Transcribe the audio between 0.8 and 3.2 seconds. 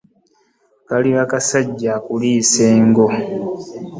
Kaliba kasajja, akuliisa engo.